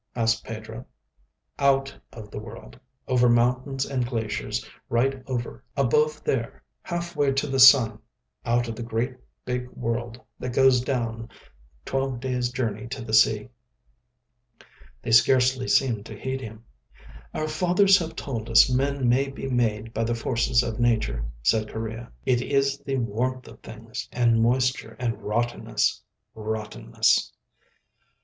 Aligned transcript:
asked 0.15 0.43
Pedro. 0.43 0.83
"Out 1.59 1.95
of 2.11 2.31
the 2.31 2.39
world. 2.39 2.79
Over 3.07 3.29
mountains 3.29 3.85
and 3.85 4.03
glaciers; 4.03 4.67
right 4.89 5.21
over 5.27 5.63
above 5.77 6.23
there, 6.23 6.63
half 6.81 7.15
way 7.15 7.31
to 7.33 7.45
the 7.45 7.59
sun. 7.59 7.99
Out 8.43 8.67
of 8.67 8.75
the 8.75 8.81
great, 8.81 9.15
big 9.45 9.69
world 9.69 10.19
that 10.39 10.53
goes 10.53 10.81
down, 10.81 11.29
twelve 11.85 12.19
days' 12.19 12.49
journey 12.51 12.87
to 12.87 13.03
the 13.03 13.13
sea." 13.13 13.49
They 15.03 15.11
scarcely 15.11 15.67
seemed 15.67 16.03
to 16.07 16.17
heed 16.19 16.41
him. 16.41 16.65
"Our 17.35 17.47
fathers 17.47 17.99
have 17.99 18.15
told 18.15 18.49
us 18.49 18.71
men 18.73 19.07
may 19.07 19.29
be 19.29 19.47
made 19.47 19.93
by 19.93 20.03
the 20.03 20.15
forces 20.15 20.63
of 20.63 20.79
Nature," 20.79 21.25
said 21.43 21.71
Correa. 21.71 22.11
"It 22.25 22.41
is 22.41 22.79
the 22.79 22.97
warmth 22.97 23.47
of 23.47 23.59
things, 23.59 24.09
and 24.11 24.41
moisture, 24.41 24.95
and 24.97 25.21
rottenness—rottenness." 25.21 27.33